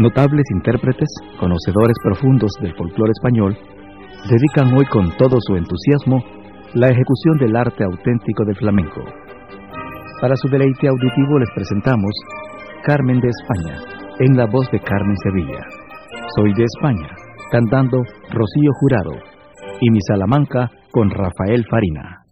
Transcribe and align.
Notables 0.00 0.46
intérpretes, 0.54 1.08
conocedores 1.38 1.94
profundos 2.02 2.50
del 2.62 2.74
folclore 2.74 3.12
español, 3.12 3.54
dedican 4.30 4.74
hoy 4.74 4.86
con 4.86 5.14
todo 5.18 5.36
su 5.46 5.56
entusiasmo 5.56 6.24
la 6.72 6.88
ejecución 6.88 7.36
del 7.38 7.54
arte 7.54 7.84
auténtico 7.84 8.46
del 8.46 8.56
flamenco. 8.56 9.04
Para 10.22 10.36
su 10.36 10.48
deleite 10.48 10.88
auditivo 10.88 11.38
les 11.38 11.50
presentamos 11.54 12.12
Carmen 12.82 13.20
de 13.20 13.28
España, 13.28 13.78
en 14.20 14.38
la 14.38 14.46
voz 14.46 14.70
de 14.70 14.80
Carmen 14.80 15.18
Sevilla. 15.18 15.66
Soy 16.34 16.54
de 16.54 16.64
España, 16.64 17.10
cantando 17.50 17.98
Rocío 18.30 18.70
Jurado, 18.80 19.12
y 19.82 19.90
mi 19.90 20.00
Salamanca 20.00 20.70
con 20.90 21.10
Rafael 21.10 21.66
Farina. 21.68 22.24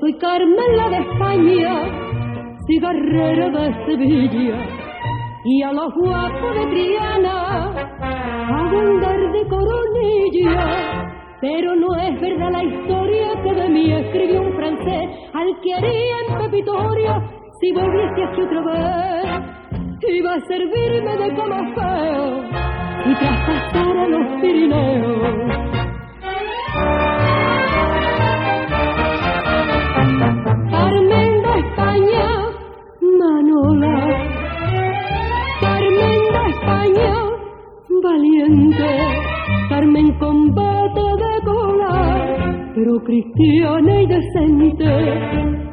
Soy 0.00 0.14
Carmen 0.18 0.76
la 0.76 0.88
de 0.90 0.98
España, 0.98 1.74
cigarrera 2.66 3.48
de 3.50 3.86
Sevilla, 3.86 4.58
y 5.44 5.62
a 5.62 5.72
los 5.72 5.94
guapos 5.94 6.54
de 6.56 6.66
Triana 6.66 7.70
hago 8.48 8.78
andar 8.78 9.32
de 9.32 9.48
coronilla. 9.48 11.04
Pero 11.40 11.76
no 11.76 11.94
es 11.96 12.20
verdad 12.20 12.50
la 12.50 12.64
historia 12.64 13.28
que 13.42 13.54
de 13.54 13.68
mí 13.68 13.92
escribió 13.92 14.42
un 14.42 14.52
francés 14.54 15.08
al 15.32 15.60
que 15.62 15.74
haría 15.74 16.16
en 16.26 16.38
Pepitoria 16.38 17.22
si 17.60 17.72
volviese 17.72 18.24
aquí 18.24 18.40
otra 18.42 18.62
vez. 18.62 19.26
Iba 20.08 20.34
a 20.34 20.40
servirme 20.40 21.16
de 21.16 21.34
como 21.36 21.74
feo 21.74 22.42
y 23.06 23.14
traspasar 23.14 23.96
a 23.96 24.08
los 24.08 24.40
Pirineos. 24.40 25.58
Carmen 35.60 36.20
de 36.32 36.42
España, 36.50 37.12
valiente, 38.02 38.90
Carmen 39.68 40.08
combate 40.18 41.00
de 41.00 41.32
colar, 41.44 42.72
pero 42.74 42.92
cristiana 43.04 44.02
y 44.02 44.06
decente. 44.06 44.90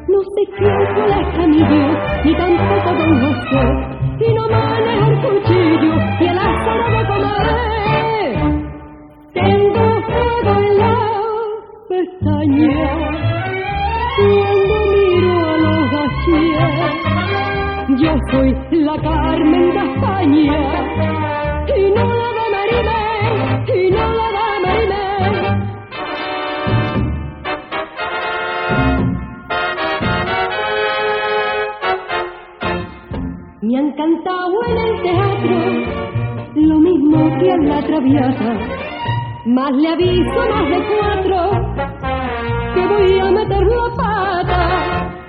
No 0.08 0.18
sé 0.34 0.42
quién 0.56 0.80
fue 0.94 1.06
la 1.08 1.20
Camillo, 1.32 1.86
ni 2.24 2.32
tampoco 2.34 2.90
Don 2.98 3.12
José, 3.20 3.64
y 4.18 4.34
no 4.34 4.44
maneja 4.48 5.06
el 5.06 5.16
cuchillo 5.20 5.92
y 6.20 6.24
el 6.24 6.38
azar 6.38 6.80
de 6.90 7.00
comer. 7.06 8.36
Tengo 9.32 9.84
fuego 10.06 10.52
en 10.58 10.66
la 10.78 10.96
pestaña, 11.88 12.78
Yo 17.98 18.12
soy 18.30 18.54
la 18.72 18.94
Carmen 19.00 19.70
de 19.70 19.78
España 19.78 20.58
y 21.74 21.90
no 21.92 22.04
la 22.04 22.30
de 22.36 22.46
Marimé, 22.54 23.04
y 23.74 23.90
no 23.90 24.04
la 24.12 24.26
de 24.32 24.60
Marimé. 24.64 25.06
Me 33.62 33.78
han 33.78 33.90
cantado 33.92 34.56
en 34.68 34.76
el 34.76 34.92
teatro 35.02 35.58
lo 36.54 36.78
mismo 36.80 37.18
que 37.38 37.48
en 37.48 37.68
la 37.68 37.80
traviata, 37.82 38.50
más 39.46 39.72
le 39.72 39.88
aviso 39.88 40.40
más 40.50 40.68
de 40.68 40.78
cuatro 40.92 41.38
que 42.74 42.82
voy 42.86 43.18
a 43.20 43.30
meter 43.30 43.62
la 43.62 43.88
pata 43.96 44.45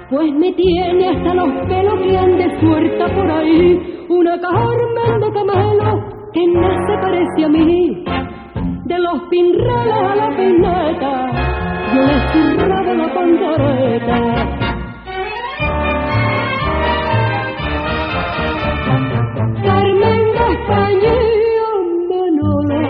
pues 0.10 0.32
me 0.34 0.54
tiene 0.54 1.10
hasta 1.10 1.34
los 1.34 1.50
pelos 1.68 2.00
que 2.00 2.38
de 2.38 2.60
suelta 2.62 3.08
por 3.14 3.30
ahí 3.30 4.06
una 4.08 4.40
Carmen 4.40 5.20
de 5.20 5.32
camelo 5.34 6.18
que 6.34 6.48
no 6.48 6.70
se 6.88 6.98
parece 7.02 7.46
a 7.46 7.50
mí. 7.50 8.04
De 8.86 9.00
los 9.00 9.22
pinreles 9.30 9.94
a 9.94 10.16
la 10.16 10.30
peineta, 10.30 11.32
yo 11.94 12.02
le 12.02 12.18
de 12.86 12.96
la 12.96 13.14
pantoreta. 13.14 14.18
Carmen 19.66 20.22
de 20.32 20.54
España, 20.54 21.16
Manola, 22.10 22.84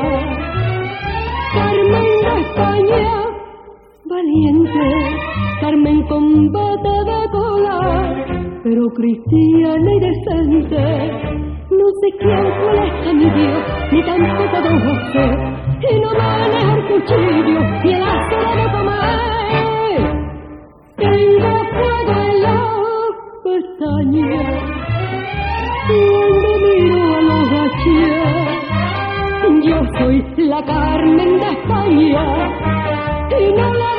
Carmen 1.56 2.08
de 2.22 2.42
España, 2.42 3.08
valiente, 4.06 5.47
Carmen 5.68 6.02
con 6.04 6.24
pero 8.64 8.84
cristiana 8.96 9.92
y 9.92 10.00
decente. 10.00 10.80
No 11.72 11.86
sé 12.00 12.08
quién 12.20 12.46
molesta 12.64 13.10
mi 13.14 13.30
Dios, 13.30 13.64
ni 13.92 14.02
tampoco 14.06 14.62
don 14.64 14.80
José, 14.80 15.26
y 15.92 16.00
no 16.00 16.10
maneja 16.14 16.74
el 16.74 16.84
cuchillo 16.88 17.60
y 17.84 17.86
el 17.92 18.02
acero 18.02 18.52
de 18.56 18.66
comer. 18.72 20.08
Tengo 20.96 21.52
fuego 21.76 22.16
en 22.24 22.36
la 22.44 22.60
pestaña, 23.44 24.32
cuando 25.90 26.50
miro 26.64 27.04
a 27.04 27.22
los 27.28 27.46
gachías, 27.52 28.56
yo 29.66 29.78
soy 30.00 30.16
la 30.38 30.62
Carmen 30.64 31.32
de 31.42 31.48
España, 31.48 32.24
y 33.38 33.52
no 33.52 33.74
la 33.74 33.97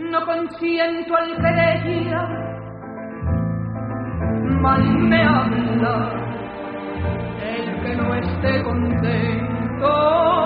No 0.00 0.24
consiento 0.24 1.14
alterería, 1.14 2.26
mal 4.62 4.82
me 4.82 5.22
habla 5.22 6.10
el 7.42 7.82
que 7.82 7.94
no 7.96 8.14
esté 8.14 8.62
contento. 8.62 10.39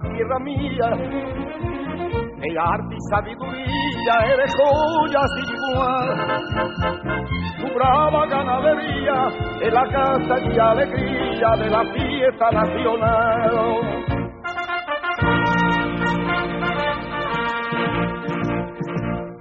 Tierra 0.00 0.38
mía, 0.40 0.90
de 2.40 2.58
arte 2.58 2.94
y 2.94 3.00
sabiduría 3.10 4.14
eres 4.32 4.54
joya 4.56 5.20
sin 5.34 5.48
igual. 5.54 6.08
Tu 7.60 7.74
brava 7.74 8.26
ganadería 8.26 9.28
es 9.60 9.72
la 9.72 9.86
casa 9.88 10.38
y 10.40 10.58
alegría 10.58 11.50
de 11.56 11.70
la 11.70 11.84
fiesta 11.92 12.50
nacional. 12.50 14.00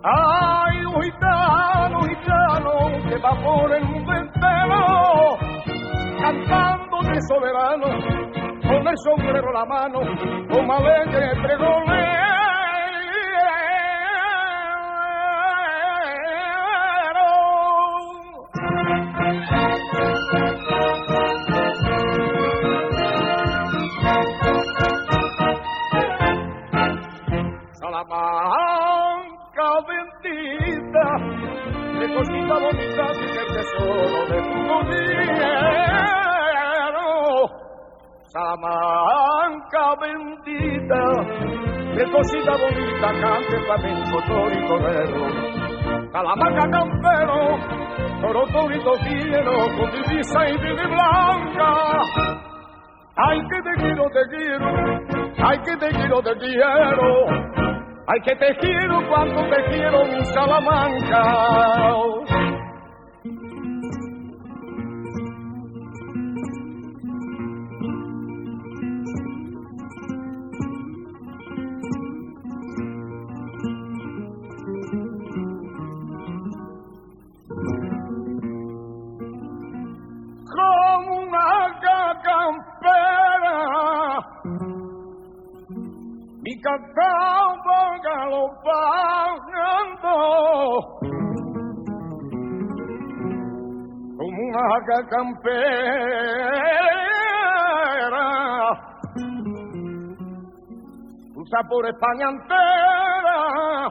Ay, 0.03 0.85
un 0.85 1.01
gitano, 1.01 2.01
gitano, 2.01 2.73
que 3.09 3.17
va 3.17 3.31
por 3.41 3.71
el 3.71 3.83
mundo 3.85 4.13
entero, 4.13 5.38
cantando 6.19 7.01
de 7.03 7.21
soberano 7.21 8.28
el 8.89 8.97
sombrero 8.97 9.51
la 9.51 9.65
mano, 9.65 10.00
como 10.50 10.74
alegre 10.74 11.36
pregolero. 11.44 12.09
Salamanca 28.69 29.68
bendita, 29.87 31.06
de 31.99 32.06
cosita 32.16 32.56
bonita, 32.59 33.06
que 33.13 33.40
el 33.40 33.47
tesoro 33.54 34.25
de 34.30 34.40
tu 34.42 34.59
vida. 34.90 36.29
Salamanca 38.31 39.95
bendita, 40.00 41.02
qué 41.95 42.12
cosita 42.12 42.52
bonita, 42.57 43.07
cante 43.21 43.59
flamenco, 43.66 44.21
toro 44.28 44.52
y 44.52 44.68
torero. 44.68 46.12
Salamanca 46.12 46.69
campero, 46.69 47.57
toro, 48.21 48.45
quiero, 49.00 49.54
con 49.80 49.92
divisa 49.92 50.48
y 50.48 50.57
vida 50.57 50.88
blanca. 50.88 51.74
Ay, 53.16 53.42
que 53.50 53.62
te 53.64 53.74
quiero, 53.81 54.09
te 54.12 54.21
quiero, 54.30 54.68
ay, 55.44 55.59
que 55.66 55.78
te 55.78 55.90
quiero, 55.90 56.21
te 56.21 56.38
quiero. 56.38 57.26
Ay, 58.12 58.21
que 58.21 58.36
te 58.36 58.57
quiero 58.57 59.07
cuando 59.09 59.42
te 59.50 59.64
quiero, 59.71 60.06
mi 60.06 60.24
Salamanca. 60.26 61.24
Campera 95.09 96.69
usa 101.35 101.59
por 101.69 101.85
España 101.87 102.30
entera 102.30 103.89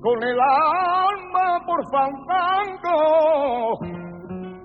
con 0.00 0.22
el 0.22 0.38
alma 0.40 1.60
por 1.66 1.84
fandango 1.90 3.78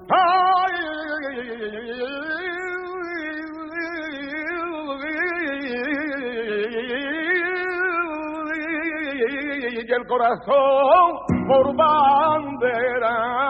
ay, 0.09 0.91
y 9.87 9.93
el 9.93 10.07
corazón 10.07 11.31
por 11.47 11.75
bandera. 11.75 13.40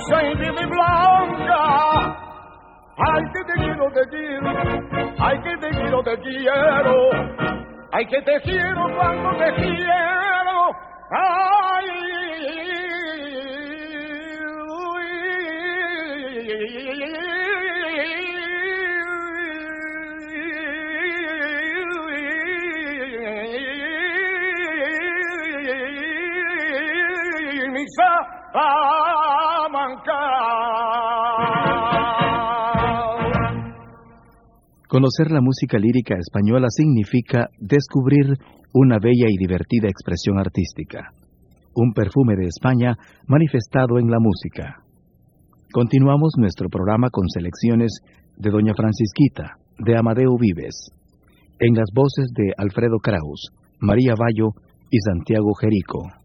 soy 0.00 0.34
Blanca. 0.34 2.16
Ay, 2.96 3.24
que 3.32 3.44
te 3.44 3.52
quiero, 3.54 3.90
te 3.92 4.08
quiero. 4.08 4.50
Ay, 5.18 5.38
que 5.40 5.56
te 5.56 5.70
quiero, 5.70 6.02
te 6.02 6.18
quiero. 6.18 7.10
Ay, 7.92 8.06
que 8.06 8.22
te 8.22 8.40
quiero 8.42 8.96
cuando 8.96 9.30
te 9.36 9.54
quiero. 9.54 10.70
Ay. 11.10 12.00
Ah. 28.52 28.79
Conocer 34.90 35.30
la 35.30 35.40
música 35.40 35.78
lírica 35.78 36.16
española 36.18 36.66
significa 36.68 37.48
descubrir 37.60 38.26
una 38.74 38.98
bella 38.98 39.26
y 39.28 39.36
divertida 39.38 39.86
expresión 39.86 40.36
artística, 40.36 41.12
un 41.76 41.92
perfume 41.92 42.34
de 42.34 42.48
España 42.48 42.96
manifestado 43.28 44.00
en 44.00 44.10
la 44.10 44.18
música. 44.18 44.82
Continuamos 45.72 46.32
nuestro 46.38 46.68
programa 46.68 47.08
con 47.08 47.28
selecciones 47.28 48.00
de 48.36 48.50
Doña 48.50 48.74
Francisquita, 48.74 49.58
de 49.78 49.96
Amadeo 49.96 50.36
Vives, 50.36 50.90
en 51.60 51.76
las 51.76 51.90
voces 51.94 52.26
de 52.34 52.52
Alfredo 52.58 52.98
Kraus, 53.00 53.50
María 53.78 54.14
Bayo 54.18 54.54
y 54.90 54.98
Santiago 54.98 55.54
Jerico. 55.54 56.19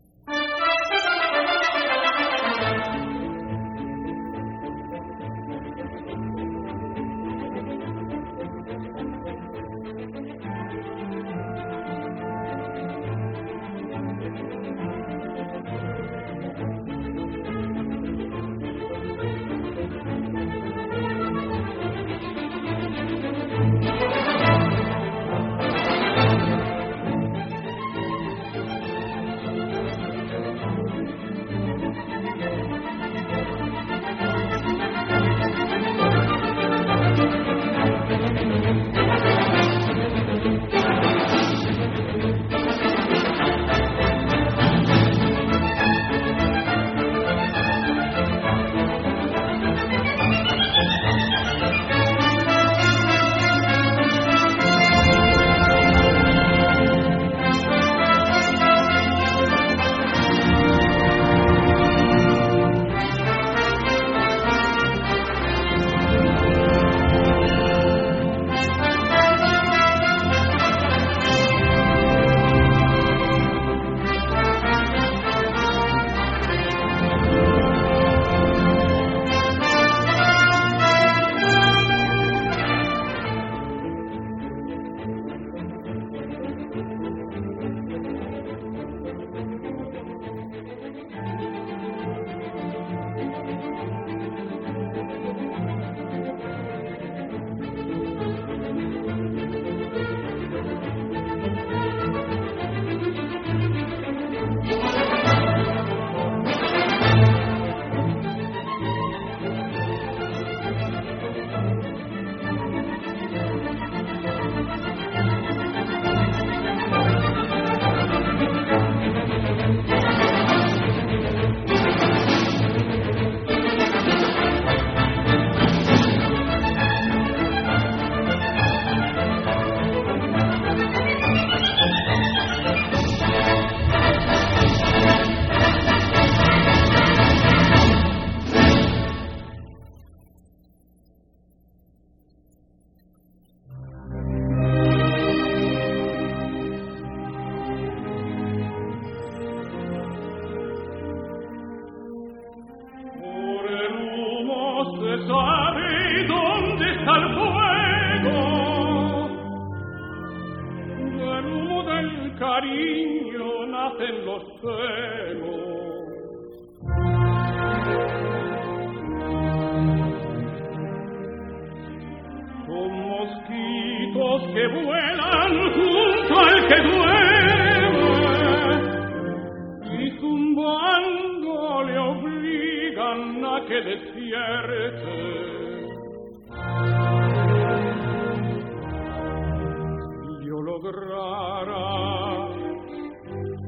rara. 190.96 192.48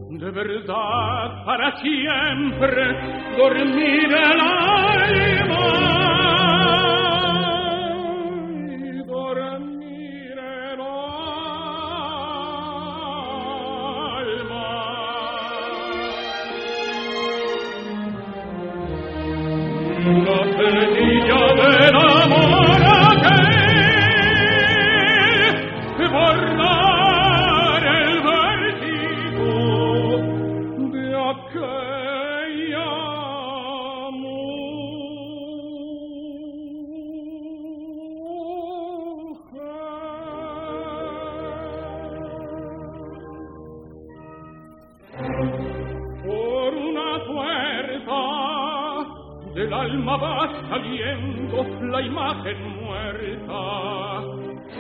De 0.10 0.32
verdad 0.32 1.46
para 1.46 1.72
siempre 1.78 2.84
dormirá 3.38 5.27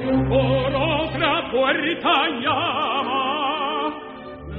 por 0.08 0.74
otra 0.74 1.52
puerta 1.52 2.12
llama 2.40 3.92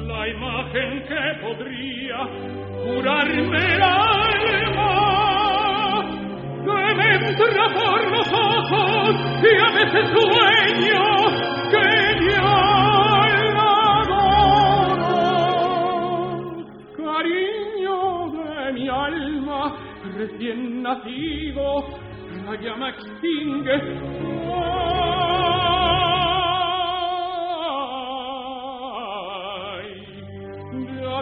la 0.07 0.29
imagen 0.29 1.03
que 1.09 1.23
podría 1.41 2.19
curarme 2.85 3.59
el 3.75 3.83
alma. 3.83 4.93
Que 6.65 6.95
me 6.95 7.09
entra 7.15 7.65
por 7.75 8.01
los 8.11 8.29
ojos 8.33 9.11
y 9.43 9.45
a 9.59 9.71
veces 9.73 10.05
sueño 10.11 11.05
que 11.71 11.89
yo 12.27 12.51
la 13.55 13.73
adoro 14.03 14.37
cariño 16.97 17.99
de 18.33 18.73
mi 18.75 18.87
alma 18.89 19.61
recién 20.15 20.83
nacido 20.83 21.67
la 22.45 22.55
llama 22.61 22.89
extingue 22.91 23.77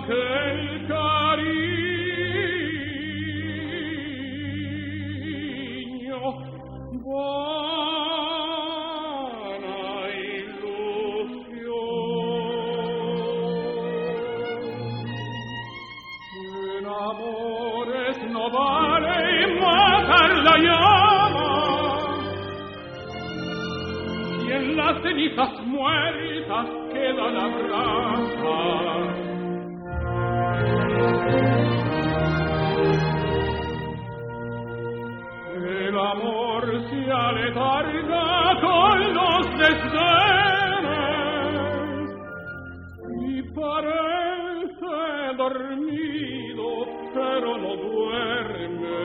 aquel 0.07 0.87
cariño. 0.87 1.67
Vana 7.05 7.43
ilusión. 10.15 11.27
En 16.79 16.87
amores 16.87 18.17
no 18.31 18.45
vale 18.51 19.61
matar 19.61 20.31
la 20.45 20.57
llama. 20.59 21.51
Y 24.47 24.53
en 24.53 24.77
las 24.77 25.03
cenizas 25.03 25.53
muertas 25.67 26.67
queda 26.93 27.27
la 27.33 27.47
brasa. 27.49 29.26
El 35.59 35.99
amor 35.99 36.65
se 36.89 37.13
aletarga 37.13 38.61
con 38.63 39.15
los 39.15 39.47
desdénes 39.59 40.87
y 43.29 43.43
parece 43.53 44.95
dormido, 45.37 46.67
pero 47.13 47.59
no 47.59 47.77
duerme. 47.77 49.01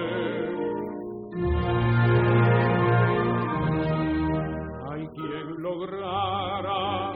Hay 4.89 5.03
quien 5.09 5.61
logrará 5.61 7.11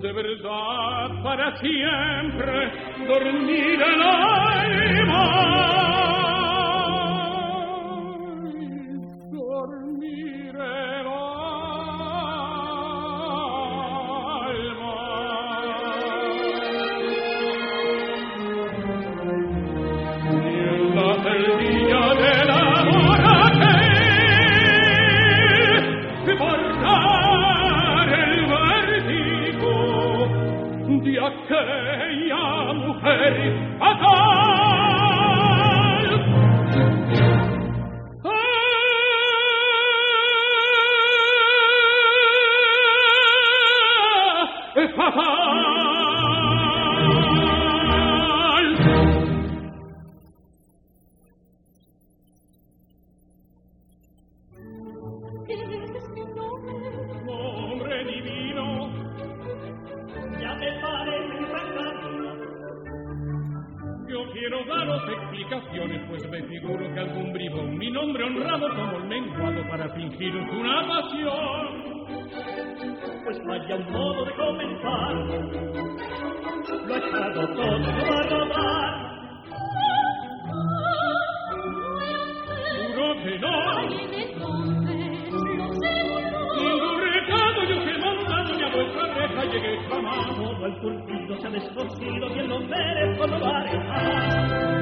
de 0.00 0.12
verdad 0.12 1.22
para 1.24 1.56
siempre. 1.56 2.75
dormire 3.06 3.76
l'anima 3.76 5.75
reclamado, 89.76 90.66
el 90.66 90.74
pulpito 90.80 91.36
se 91.40 91.46
ha 91.46 91.50
descosido 91.50 92.26
y 92.28 92.38
el 92.38 92.52
hombre 92.52 93.16
no 93.16 93.40
va 93.40 93.58
a 93.58 93.64
dejar. 93.64 94.76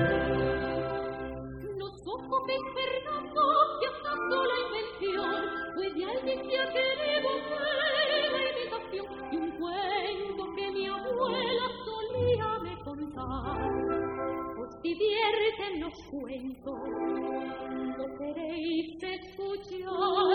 Los 1.77 1.95
ojos 2.07 2.41
de 2.47 2.57
Fernando, 2.75 3.43
que 3.81 3.87
acaso 3.87 4.37
la 4.51 4.59
invención, 4.67 5.39
fue 5.75 5.87
de 5.93 6.03
alguien 6.05 6.39
que 6.49 6.57
ha 6.59 6.67
querido 6.73 7.29
ver 7.51 8.23
la 8.33 8.43
imitación 8.51 9.07
de 9.31 9.37
un 9.39 9.51
cuento 9.59 10.43
que 10.57 10.67
mi 10.73 10.85
abuela 10.87 11.67
solía 11.85 12.49
me 12.63 12.75
contar. 12.85 13.71
Os 14.59 14.71
divierten 14.83 15.73
los 15.81 15.97
cuentos, 16.11 16.81
lo 17.99 18.07
queréis 18.19 19.03
escuchar. 19.03 20.35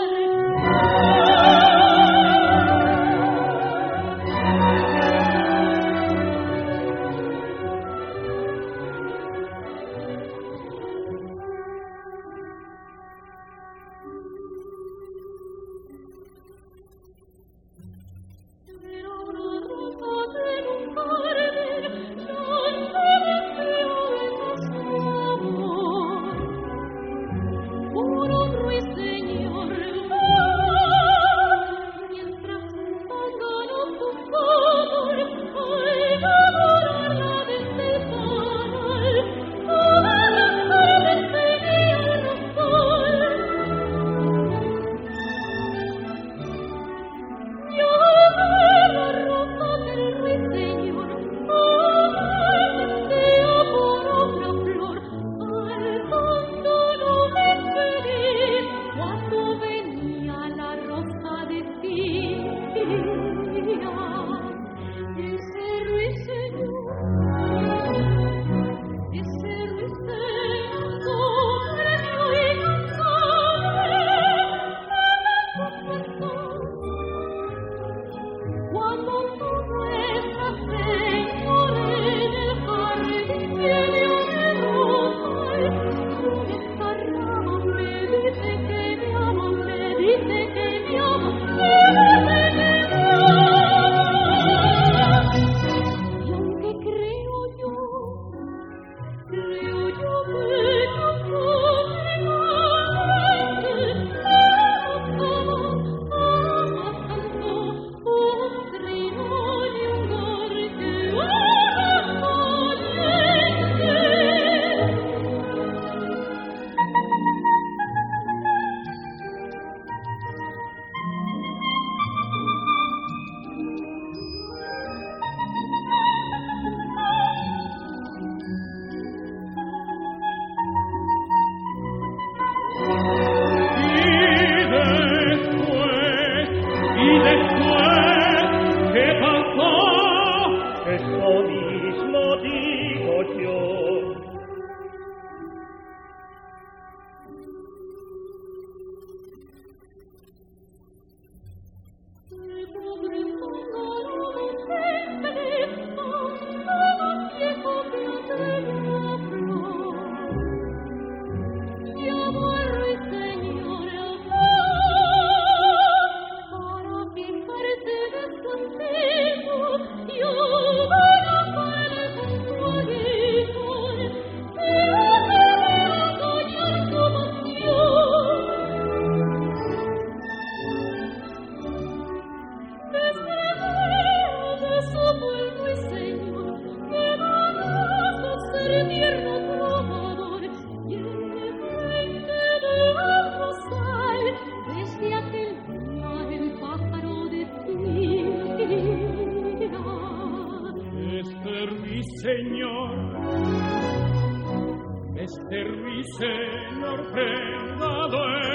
prendado 207.12 208.49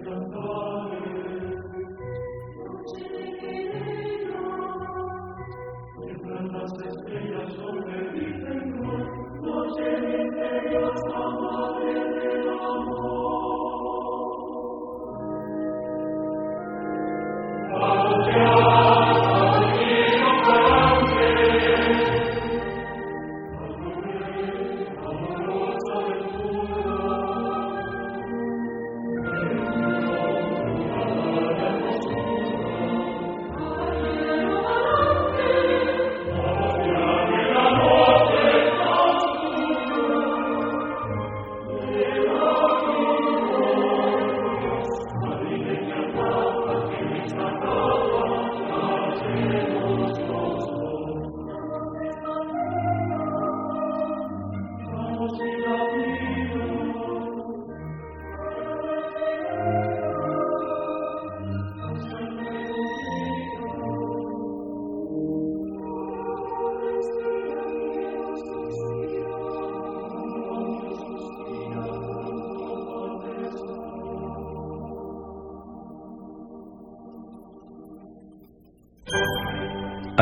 Gracias. 0.00 0.41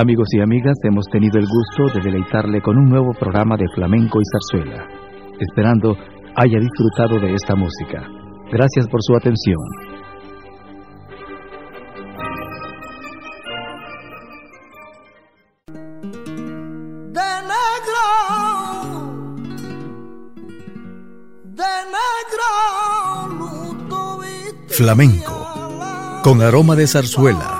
Amigos 0.01 0.29
y 0.33 0.41
amigas, 0.41 0.79
hemos 0.85 1.05
tenido 1.13 1.39
el 1.39 1.45
gusto 1.45 1.93
de 1.93 2.03
deleitarle 2.03 2.63
con 2.63 2.79
un 2.79 2.89
nuevo 2.89 3.13
programa 3.13 3.55
de 3.59 3.67
flamenco 3.75 4.19
y 4.19 4.25
zarzuela, 4.33 4.89
esperando 5.39 5.95
haya 6.37 6.59
disfrutado 6.59 7.21
de 7.21 7.35
esta 7.35 7.55
música. 7.55 8.09
Gracias 8.51 8.89
por 8.89 9.03
su 9.03 9.15
atención. 9.15 9.59
Flamenco, 24.71 26.23
con 26.25 26.41
aroma 26.41 26.75
de 26.75 26.87
zarzuela. 26.87 27.60